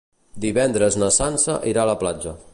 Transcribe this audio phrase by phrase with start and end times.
[0.45, 2.37] Divendres na Sança irà a la platja.